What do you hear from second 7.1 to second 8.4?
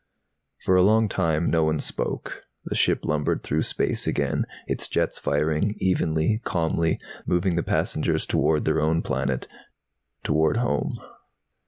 moving the passengers